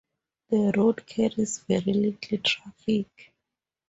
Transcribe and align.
The 0.49 0.73
road 0.75 1.05
carries 1.05 1.59
very 1.59 1.93
little 1.93 2.39
traffic. 2.39 3.35